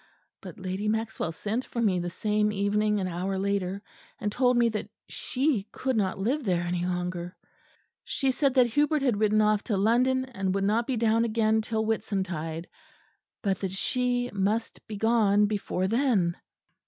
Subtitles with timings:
[0.41, 3.83] But Lady Maxwell sent for me the same evening an hour later;
[4.19, 7.35] and told me that she could not live there any longer.
[8.03, 11.61] She said that Hubert had ridden off to London; and would not be down again
[11.61, 12.67] till Whitsuntide;
[13.43, 16.35] but that she must be gone before then.